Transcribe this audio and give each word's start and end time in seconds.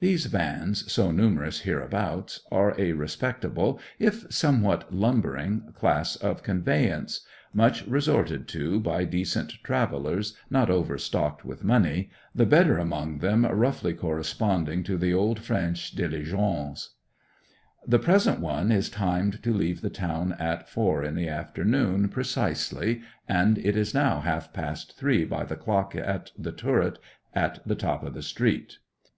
These 0.00 0.24
vans, 0.24 0.90
so 0.90 1.10
numerous 1.10 1.60
hereabout, 1.64 2.38
are 2.50 2.74
a 2.80 2.92
respectable, 2.92 3.78
if 3.98 4.24
somewhat 4.32 4.94
lumbering, 4.94 5.74
class 5.74 6.16
of 6.16 6.42
conveyance, 6.42 7.20
much 7.52 7.86
resorted 7.86 8.48
to 8.48 8.80
by 8.80 9.04
decent 9.04 9.52
travellers 9.62 10.34
not 10.48 10.70
overstocked 10.70 11.44
with 11.44 11.64
money, 11.64 12.08
the 12.34 12.46
better 12.46 12.78
among 12.78 13.18
them 13.18 13.44
roughly 13.44 13.92
corresponding 13.92 14.84
to 14.84 14.96
the 14.96 15.12
old 15.12 15.38
French 15.38 15.90
diligences. 15.90 16.94
The 17.86 17.98
present 17.98 18.40
one 18.40 18.72
is 18.72 18.88
timed 18.88 19.42
to 19.42 19.52
leave 19.52 19.82
the 19.82 19.90
town 19.90 20.34
at 20.38 20.66
four 20.66 21.04
in 21.04 21.14
the 21.14 21.28
afternoon 21.28 22.08
precisely, 22.08 23.02
and 23.28 23.58
it 23.58 23.76
is 23.76 23.92
now 23.92 24.20
half 24.20 24.50
past 24.54 24.96
three 24.96 25.26
by 25.26 25.44
the 25.44 25.56
clock 25.56 25.94
in 25.94 26.22
the 26.38 26.52
turret 26.52 26.98
at 27.34 27.60
the 27.68 27.76
top 27.76 28.02
of 28.02 28.14
the 28.14 28.22
street. 28.22 28.78